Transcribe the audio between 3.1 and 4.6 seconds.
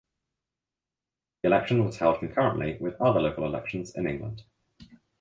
local elections in England.